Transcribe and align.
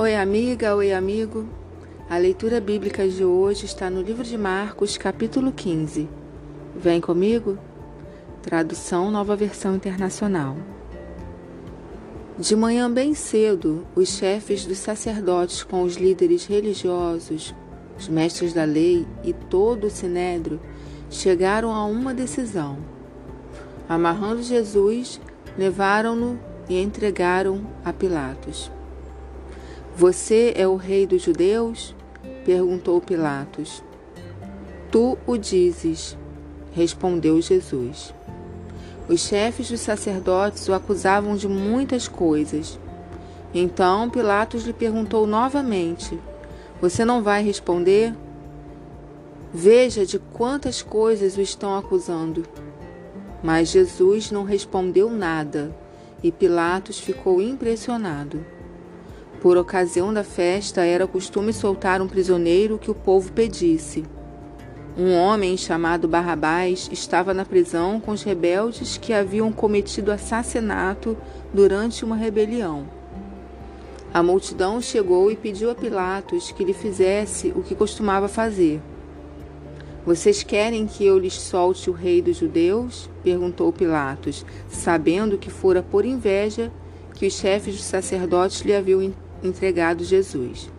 Oi, 0.00 0.16
amiga, 0.16 0.74
oi, 0.74 0.94
amigo. 0.94 1.46
A 2.08 2.16
leitura 2.16 2.58
bíblica 2.58 3.06
de 3.06 3.22
hoje 3.22 3.66
está 3.66 3.90
no 3.90 4.00
livro 4.00 4.24
de 4.24 4.38
Marcos, 4.38 4.96
capítulo 4.96 5.52
15. 5.52 6.08
Vem 6.74 7.02
comigo? 7.02 7.58
Tradução 8.40 9.10
Nova 9.10 9.36
Versão 9.36 9.76
Internacional. 9.76 10.56
De 12.38 12.56
manhã 12.56 12.90
bem 12.90 13.12
cedo, 13.12 13.86
os 13.94 14.08
chefes 14.08 14.64
dos 14.64 14.78
sacerdotes 14.78 15.62
com 15.62 15.82
os 15.82 15.96
líderes 15.96 16.46
religiosos, 16.46 17.54
os 17.98 18.08
mestres 18.08 18.54
da 18.54 18.64
lei 18.64 19.06
e 19.22 19.34
todo 19.34 19.88
o 19.88 19.90
sinédrio 19.90 20.58
chegaram 21.10 21.74
a 21.74 21.84
uma 21.84 22.14
decisão. 22.14 22.78
Amarrando 23.86 24.42
Jesus, 24.42 25.20
levaram-no 25.58 26.40
e 26.70 26.80
entregaram 26.80 27.66
a 27.84 27.92
Pilatos. 27.92 28.72
Você 29.96 30.52
é 30.56 30.66
o 30.66 30.76
rei 30.76 31.06
dos 31.06 31.22
judeus? 31.22 31.94
perguntou 32.44 33.00
Pilatos. 33.00 33.82
Tu 34.90 35.16
o 35.26 35.36
dizes, 35.36 36.16
respondeu 36.72 37.40
Jesus. 37.40 38.14
Os 39.08 39.20
chefes 39.20 39.68
dos 39.68 39.80
sacerdotes 39.80 40.68
o 40.68 40.72
acusavam 40.72 41.36
de 41.36 41.48
muitas 41.48 42.06
coisas. 42.06 42.78
Então 43.52 44.08
Pilatos 44.08 44.64
lhe 44.64 44.72
perguntou 44.72 45.26
novamente: 45.26 46.18
Você 46.80 47.04
não 47.04 47.22
vai 47.22 47.42
responder? 47.42 48.14
Veja 49.52 50.06
de 50.06 50.18
quantas 50.18 50.80
coisas 50.80 51.36
o 51.36 51.40
estão 51.40 51.76
acusando. 51.76 52.46
Mas 53.42 53.70
Jesus 53.70 54.30
não 54.30 54.44
respondeu 54.44 55.10
nada 55.10 55.74
e 56.22 56.30
Pilatos 56.30 57.00
ficou 57.00 57.42
impressionado. 57.42 58.44
Por 59.40 59.56
ocasião 59.56 60.12
da 60.12 60.22
festa, 60.22 60.84
era 60.84 61.06
costume 61.06 61.50
soltar 61.50 62.02
um 62.02 62.06
prisioneiro 62.06 62.78
que 62.78 62.90
o 62.90 62.94
povo 62.94 63.32
pedisse. 63.32 64.04
Um 64.98 65.14
homem 65.14 65.56
chamado 65.56 66.06
Barrabás 66.06 66.90
estava 66.92 67.32
na 67.32 67.46
prisão 67.46 67.98
com 67.98 68.10
os 68.10 68.22
rebeldes 68.22 68.98
que 68.98 69.14
haviam 69.14 69.50
cometido 69.50 70.12
assassinato 70.12 71.16
durante 71.54 72.04
uma 72.04 72.16
rebelião. 72.16 72.86
A 74.12 74.22
multidão 74.22 74.78
chegou 74.82 75.30
e 75.30 75.36
pediu 75.36 75.70
a 75.70 75.74
Pilatos 75.74 76.52
que 76.52 76.64
lhe 76.64 76.74
fizesse 76.74 77.50
o 77.56 77.62
que 77.62 77.74
costumava 77.74 78.28
fazer. 78.28 78.82
Vocês 80.04 80.42
querem 80.42 80.86
que 80.86 81.06
eu 81.06 81.18
lhes 81.18 81.34
solte 81.34 81.88
o 81.88 81.94
rei 81.94 82.20
dos 82.20 82.36
judeus? 82.36 83.08
perguntou 83.22 83.72
Pilatos, 83.72 84.44
sabendo 84.68 85.38
que 85.38 85.48
fora 85.48 85.82
por 85.82 86.04
inveja 86.04 86.70
que 87.14 87.26
os 87.26 87.34
chefes 87.34 87.76
dos 87.76 87.84
sacerdotes 87.84 88.62
lhe 88.62 88.74
haviam 88.74 89.02
entregado 89.42 90.04
Jesus. 90.04 90.70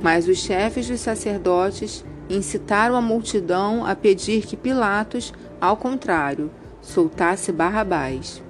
Mas 0.00 0.28
os 0.28 0.38
chefes 0.38 0.88
dos 0.88 1.00
sacerdotes 1.00 2.04
incitaram 2.28 2.94
a 2.94 3.00
multidão 3.00 3.84
a 3.86 3.94
pedir 3.94 4.46
que 4.46 4.56
Pilatos, 4.56 5.32
ao 5.60 5.76
contrário, 5.76 6.50
soltasse 6.80 7.52
Barrabás. 7.52 8.42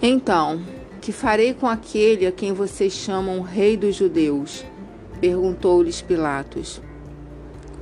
Então, 0.00 0.60
que 1.00 1.12
farei 1.12 1.54
com 1.54 1.66
aquele 1.66 2.26
a 2.26 2.32
quem 2.32 2.52
vocês 2.52 2.92
chamam 2.92 3.40
Rei 3.40 3.76
dos 3.76 3.96
Judeus? 3.96 4.64
perguntou-lhes 5.20 6.02
Pilatos. 6.02 6.82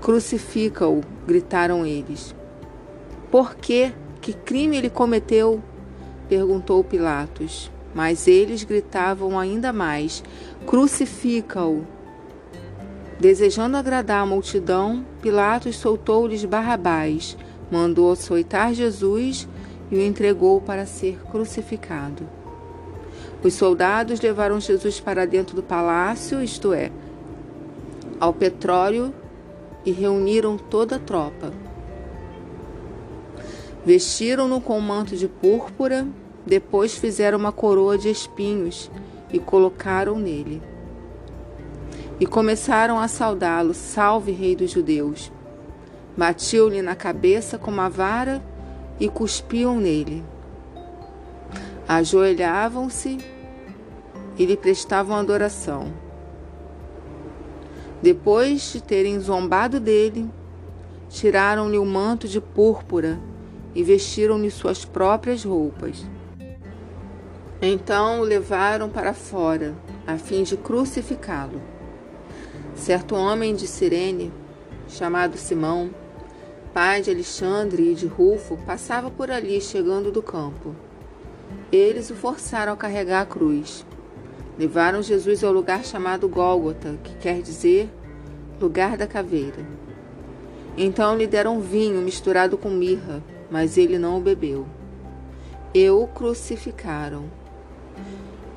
Crucifica-o, 0.00 1.00
gritaram 1.26 1.84
eles. 1.84 2.34
Por 3.30 3.56
quê? 3.56 3.92
Que 4.20 4.32
crime 4.32 4.76
ele 4.76 4.90
cometeu? 4.90 5.62
perguntou 6.28 6.84
Pilatos. 6.84 7.70
Mas 7.94 8.26
eles 8.26 8.64
gritavam 8.64 9.38
ainda 9.38 9.72
mais: 9.72 10.22
Crucifica-o! 10.66 11.86
Desejando 13.20 13.76
agradar 13.76 14.22
a 14.22 14.26
multidão, 14.26 15.04
Pilatos 15.22 15.76
soltou-lhes 15.76 16.44
Barrabás, 16.44 17.36
mandou 17.70 18.12
açoitar 18.12 18.74
Jesus 18.74 19.48
e 19.90 19.96
o 19.96 20.00
entregou 20.00 20.60
para 20.60 20.84
ser 20.84 21.18
crucificado. 21.30 22.28
Os 23.42 23.54
soldados 23.54 24.20
levaram 24.20 24.58
Jesus 24.58 24.98
para 24.98 25.26
dentro 25.26 25.54
do 25.54 25.62
palácio, 25.62 26.42
isto 26.42 26.72
é, 26.72 26.90
ao 28.18 28.32
petróleo, 28.32 29.14
e 29.84 29.92
reuniram 29.92 30.56
toda 30.56 30.96
a 30.96 30.98
tropa. 30.98 31.52
Vestiram-no 33.84 34.60
com 34.60 34.78
um 34.78 34.80
manto 34.80 35.14
de 35.14 35.28
púrpura 35.28 36.06
depois 36.46 36.94
fizeram 36.94 37.38
uma 37.38 37.52
coroa 37.52 37.96
de 37.96 38.10
espinhos 38.10 38.90
e 39.32 39.38
colocaram 39.38 40.18
nele. 40.18 40.62
E 42.20 42.26
começaram 42.26 42.98
a 42.98 43.08
saudá-lo: 43.08 43.74
Salve, 43.74 44.32
Rei 44.32 44.54
dos 44.54 44.70
Judeus! 44.70 45.32
Batiam-lhe 46.16 46.80
na 46.80 46.94
cabeça 46.94 47.58
com 47.58 47.70
uma 47.70 47.88
vara 47.88 48.42
e 49.00 49.08
cuspiam 49.08 49.80
nele. 49.80 50.22
Ajoelhavam-se 51.88 53.18
e 54.38 54.46
lhe 54.46 54.56
prestavam 54.56 55.16
adoração. 55.16 55.92
Depois 58.00 58.72
de 58.72 58.82
terem 58.82 59.18
zombado 59.18 59.80
dele, 59.80 60.30
tiraram-lhe 61.08 61.78
o 61.78 61.84
manto 61.84 62.28
de 62.28 62.40
púrpura 62.40 63.18
e 63.74 63.82
vestiram-lhe 63.82 64.50
suas 64.50 64.84
próprias 64.84 65.42
roupas. 65.42 66.04
Então 67.66 68.20
o 68.20 68.24
levaram 68.24 68.90
para 68.90 69.14
fora, 69.14 69.74
a 70.06 70.18
fim 70.18 70.42
de 70.42 70.54
crucificá-lo. 70.54 71.62
Certo 72.74 73.14
homem 73.14 73.54
de 73.54 73.66
Cirene, 73.66 74.30
chamado 74.86 75.38
Simão, 75.38 75.88
pai 76.74 77.00
de 77.00 77.10
Alexandre 77.10 77.92
e 77.92 77.94
de 77.94 78.06
Rufo, 78.06 78.58
passava 78.66 79.10
por 79.10 79.30
ali 79.30 79.62
chegando 79.62 80.12
do 80.12 80.22
campo. 80.22 80.76
Eles 81.72 82.10
o 82.10 82.14
forçaram 82.14 82.74
a 82.74 82.76
carregar 82.76 83.22
a 83.22 83.26
cruz. 83.26 83.86
Levaram 84.58 85.02
Jesus 85.02 85.42
ao 85.42 85.50
lugar 85.50 85.86
chamado 85.86 86.28
Gólgota, 86.28 86.98
que 87.02 87.16
quer 87.16 87.40
dizer 87.40 87.88
lugar 88.60 88.98
da 88.98 89.06
caveira. 89.06 89.66
Então 90.76 91.16
lhe 91.16 91.26
deram 91.26 91.62
vinho 91.62 92.02
misturado 92.02 92.58
com 92.58 92.68
mirra, 92.68 93.24
mas 93.50 93.78
ele 93.78 93.98
não 93.98 94.18
o 94.18 94.20
bebeu. 94.20 94.66
E 95.72 95.88
o 95.88 96.06
crucificaram 96.06 97.24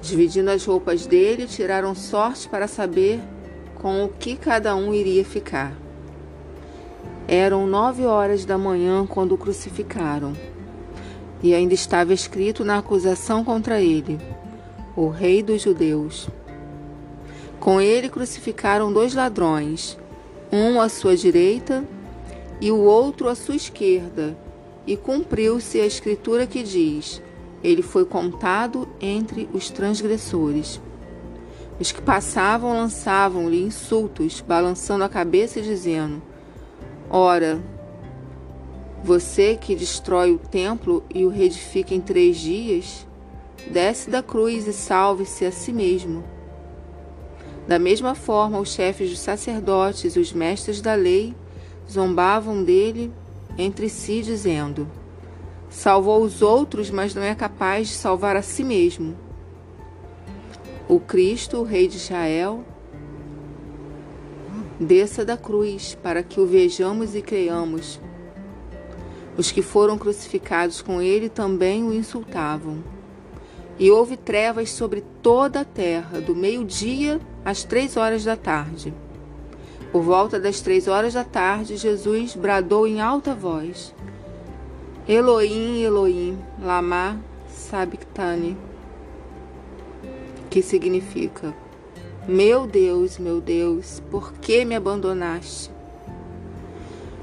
Dividindo 0.00 0.50
as 0.50 0.64
roupas 0.64 1.06
dele, 1.06 1.46
tiraram 1.46 1.94
sorte 1.94 2.48
para 2.48 2.66
saber 2.66 3.20
com 3.74 4.04
o 4.04 4.08
que 4.08 4.36
cada 4.36 4.74
um 4.74 4.94
iria 4.94 5.24
ficar. 5.24 5.72
Eram 7.28 7.66
nove 7.66 8.04
horas 8.04 8.44
da 8.44 8.58
manhã 8.58 9.06
quando 9.06 9.32
o 9.32 9.38
crucificaram, 9.38 10.34
e 11.42 11.54
ainda 11.54 11.74
estava 11.74 12.12
escrito 12.12 12.64
na 12.64 12.78
acusação 12.78 13.44
contra 13.44 13.80
ele: 13.80 14.18
o 14.96 15.08
Rei 15.08 15.42
dos 15.42 15.62
Judeus. 15.62 16.28
Com 17.58 17.80
ele 17.80 18.08
crucificaram 18.08 18.92
dois 18.92 19.14
ladrões, 19.14 19.98
um 20.50 20.80
à 20.80 20.88
sua 20.88 21.16
direita 21.16 21.84
e 22.60 22.70
o 22.70 22.78
outro 22.78 23.28
à 23.28 23.34
sua 23.34 23.54
esquerda, 23.54 24.36
e 24.86 24.96
cumpriu-se 24.96 25.80
a 25.80 25.86
escritura 25.86 26.46
que 26.46 26.62
diz: 26.62 27.22
ele 27.62 27.82
foi 27.82 28.04
contado 28.04 28.88
entre 29.00 29.48
os 29.52 29.70
transgressores. 29.70 30.80
Os 31.78 31.92
que 31.92 32.02
passavam 32.02 32.74
lançavam-lhe 32.74 33.62
insultos, 33.62 34.40
balançando 34.40 35.04
a 35.04 35.08
cabeça 35.08 35.58
e 35.58 35.62
dizendo: 35.62 36.22
Ora, 37.08 37.60
você 39.02 39.56
que 39.56 39.74
destrói 39.74 40.30
o 40.32 40.38
templo 40.38 41.02
e 41.14 41.24
o 41.24 41.28
reedifica 41.28 41.94
em 41.94 42.00
três 42.00 42.36
dias, 42.36 43.06
desce 43.70 44.10
da 44.10 44.22
cruz 44.22 44.66
e 44.66 44.72
salve-se 44.72 45.44
a 45.44 45.52
si 45.52 45.72
mesmo. 45.72 46.22
Da 47.66 47.78
mesma 47.78 48.14
forma, 48.14 48.58
os 48.58 48.72
chefes 48.72 49.10
dos 49.10 49.20
sacerdotes 49.20 50.16
e 50.16 50.18
os 50.18 50.32
mestres 50.32 50.80
da 50.80 50.94
lei 50.94 51.34
zombavam 51.88 52.62
dele 52.62 53.12
entre 53.56 53.88
si, 53.88 54.22
dizendo: 54.22 54.86
Salvou 55.70 56.22
os 56.22 56.42
outros, 56.42 56.90
mas 56.90 57.14
não 57.14 57.22
é 57.22 57.32
capaz 57.34 57.88
de 57.88 57.94
salvar 57.94 58.34
a 58.34 58.42
si 58.42 58.64
mesmo. 58.64 59.16
O 60.88 60.98
Cristo, 60.98 61.58
o 61.58 61.62
Rei 61.62 61.86
de 61.86 61.96
Israel, 61.96 62.64
desça 64.80 65.24
da 65.24 65.36
cruz 65.36 65.96
para 66.02 66.24
que 66.24 66.40
o 66.40 66.46
vejamos 66.46 67.14
e 67.14 67.22
creiamos. 67.22 68.00
Os 69.38 69.52
que 69.52 69.62
foram 69.62 69.96
crucificados 69.96 70.82
com 70.82 71.00
ele 71.00 71.28
também 71.28 71.84
o 71.84 71.92
insultavam. 71.94 72.82
E 73.78 73.90
houve 73.90 74.16
trevas 74.16 74.70
sobre 74.70 75.02
toda 75.22 75.60
a 75.60 75.64
terra, 75.64 76.20
do 76.20 76.34
meio-dia 76.34 77.20
às 77.44 77.62
três 77.62 77.96
horas 77.96 78.24
da 78.24 78.36
tarde. 78.36 78.92
Por 79.92 80.02
volta 80.02 80.38
das 80.38 80.60
três 80.60 80.88
horas 80.88 81.14
da 81.14 81.24
tarde, 81.24 81.76
Jesus 81.76 82.34
bradou 82.34 82.86
em 82.86 83.00
alta 83.00 83.34
voz: 83.34 83.94
Elohim, 85.12 85.82
Elohim, 85.82 86.38
lama 86.62 87.20
sabachthani. 87.48 88.56
que 90.48 90.62
significa: 90.62 91.52
Meu 92.28 92.64
Deus, 92.64 93.18
meu 93.18 93.40
Deus, 93.40 94.00
por 94.08 94.32
que 94.34 94.64
me 94.64 94.76
abandonaste? 94.76 95.68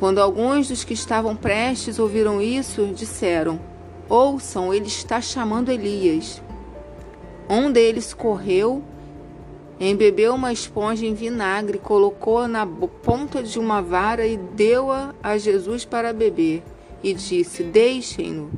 Quando 0.00 0.18
alguns 0.18 0.66
dos 0.66 0.82
que 0.82 0.92
estavam 0.92 1.36
prestes 1.36 2.00
ouviram 2.00 2.42
isso, 2.42 2.84
disseram: 2.86 3.60
Ouçam, 4.08 4.74
ele 4.74 4.88
está 4.88 5.20
chamando 5.20 5.70
Elias. 5.70 6.42
Um 7.48 7.70
deles 7.70 8.12
correu, 8.12 8.82
embebeu 9.78 10.34
uma 10.34 10.52
esponja 10.52 11.06
em 11.06 11.14
vinagre, 11.14 11.78
colocou-a 11.78 12.48
na 12.48 12.66
ponta 12.66 13.40
de 13.40 13.56
uma 13.56 13.80
vara 13.80 14.26
e 14.26 14.36
deu-a 14.36 15.14
a 15.22 15.38
Jesus 15.38 15.84
para 15.84 16.12
beber, 16.12 16.64
e 17.02 17.14
disse: 17.14 17.62
Deixem-no. 17.62 18.50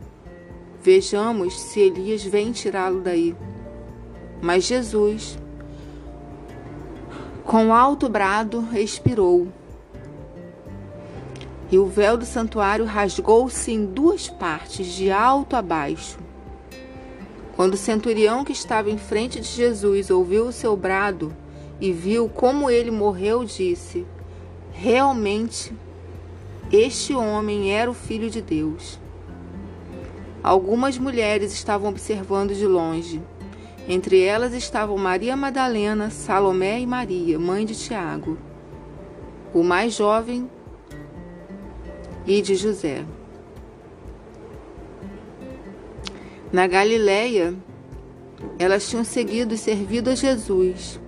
Vejamos 0.82 1.60
se 1.60 1.80
Elias 1.80 2.24
vem 2.24 2.52
tirá-lo 2.52 3.00
daí. 3.00 3.36
Mas 4.40 4.64
Jesus, 4.64 5.38
com 7.44 7.74
alto 7.74 8.08
brado, 8.08 8.66
expirou. 8.72 9.48
E 11.70 11.78
o 11.78 11.86
véu 11.86 12.16
do 12.16 12.24
santuário 12.24 12.84
rasgou-se 12.84 13.70
em 13.70 13.84
duas 13.84 14.28
partes, 14.28 14.86
de 14.86 15.10
alto 15.10 15.54
a 15.54 15.62
baixo. 15.62 16.18
Quando 17.54 17.74
o 17.74 17.76
centurião 17.76 18.42
que 18.42 18.52
estava 18.52 18.90
em 18.90 18.96
frente 18.96 19.38
de 19.38 19.46
Jesus 19.46 20.10
ouviu 20.10 20.46
o 20.46 20.52
seu 20.52 20.74
brado 20.74 21.36
e 21.78 21.92
viu 21.92 22.28
como 22.28 22.70
ele 22.70 22.90
morreu, 22.90 23.44
disse: 23.44 24.06
Realmente, 24.72 25.72
este 26.72 27.14
homem 27.14 27.72
era 27.72 27.90
o 27.90 27.94
filho 27.94 28.30
de 28.30 28.40
Deus. 28.40 29.00
Algumas 30.42 30.96
mulheres 30.98 31.52
estavam 31.52 31.90
observando 31.90 32.54
de 32.54 32.66
longe. 32.66 33.20
Entre 33.88 34.22
elas 34.22 34.54
estavam 34.54 34.96
Maria 34.96 35.36
Madalena, 35.36 36.10
Salomé 36.10 36.80
e 36.80 36.86
Maria, 36.86 37.38
mãe 37.38 37.64
de 37.64 37.74
Tiago, 37.74 38.38
o 39.52 39.64
mais 39.64 39.94
jovem, 39.94 40.48
e 42.26 42.40
de 42.40 42.54
José. 42.54 43.04
Na 46.52 46.66
Galiléia, 46.66 47.54
elas 48.58 48.88
tinham 48.88 49.04
seguido 49.04 49.54
e 49.54 49.58
servido 49.58 50.10
a 50.10 50.14
Jesus. 50.14 51.00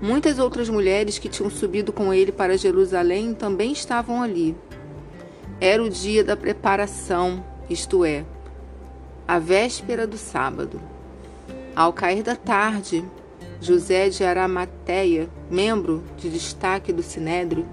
Muitas 0.00 0.38
outras 0.38 0.68
mulheres 0.68 1.18
que 1.18 1.28
tinham 1.28 1.50
subido 1.50 1.92
com 1.92 2.12
ele 2.12 2.32
para 2.32 2.58
Jerusalém 2.58 3.34
também 3.34 3.72
estavam 3.72 4.22
ali. 4.22 4.56
Era 5.64 5.80
o 5.80 5.88
dia 5.88 6.24
da 6.24 6.36
preparação, 6.36 7.44
isto 7.70 8.04
é, 8.04 8.24
a 9.28 9.38
véspera 9.38 10.08
do 10.08 10.18
sábado. 10.18 10.80
Ao 11.76 11.92
cair 11.92 12.24
da 12.24 12.34
tarde, 12.34 13.04
José 13.60 14.08
de 14.08 14.24
Aramateia, 14.24 15.30
membro 15.48 16.02
de 16.16 16.28
destaque 16.28 16.92
do 16.92 17.00
Sinédrio, 17.00 17.64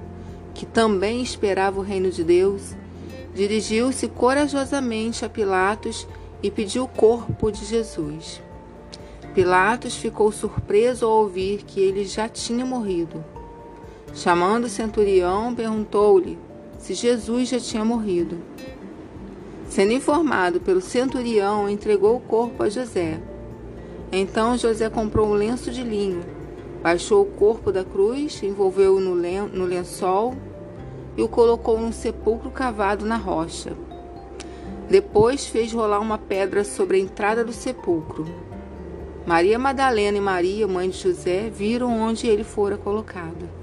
que 0.53 0.67
também 0.67 1.23
esperava 1.23 1.79
o 1.79 1.83
reino 1.83 2.11
de 2.11 2.23
Deus, 2.23 2.75
dirigiu-se 3.33 4.07
corajosamente 4.07 5.25
a 5.25 5.29
Pilatos 5.29 6.07
e 6.43 6.51
pediu 6.51 6.83
o 6.83 6.87
corpo 6.87 7.51
de 7.51 7.65
Jesus. 7.65 8.39
Pilatos 9.33 9.95
ficou 9.95 10.31
surpreso 10.31 11.07
ao 11.07 11.23
ouvir 11.23 11.63
que 11.63 11.79
ele 11.79 12.05
já 12.05 12.29
tinha 12.29 12.63
morrido. 12.63 13.25
Chamando 14.13 14.65
o 14.65 14.69
centurião, 14.69 15.55
perguntou-lhe 15.55 16.37
se 16.79 16.93
Jesus 16.93 17.49
já 17.49 17.59
tinha 17.59 17.85
morrido. 17.85 18.37
Sendo 19.67 19.93
informado 19.93 20.59
pelo 20.59 20.81
centurião, 20.81 21.69
entregou 21.69 22.15
o 22.15 22.21
corpo 22.21 22.63
a 22.63 22.69
José. 22.69 23.19
Então 24.11 24.57
José 24.57 24.89
comprou 24.89 25.27
um 25.27 25.33
lenço 25.33 25.69
de 25.69 25.83
linho, 25.83 26.23
baixou 26.81 27.21
o 27.21 27.25
corpo 27.25 27.71
da 27.71 27.83
cruz, 27.83 28.41
envolveu-o 28.41 28.99
no 28.99 29.65
lençol 29.65 30.35
e 31.15 31.21
o 31.21 31.27
colocou 31.27 31.79
num 31.79 31.91
sepulcro 31.91 32.49
cavado 32.49 33.05
na 33.05 33.17
rocha. 33.17 33.73
Depois 34.89 35.45
fez 35.45 35.71
rolar 35.71 35.99
uma 35.99 36.17
pedra 36.17 36.63
sobre 36.63 36.97
a 36.97 36.99
entrada 36.99 37.43
do 37.43 37.53
sepulcro. 37.53 38.25
Maria 39.27 39.59
Madalena 39.59 40.17
e 40.17 40.21
Maria, 40.21 40.67
mãe 40.67 40.89
de 40.89 40.97
José, 40.97 41.51
viram 41.51 41.91
onde 42.01 42.25
ele 42.25 42.43
fora 42.43 42.75
colocado. 42.75 43.58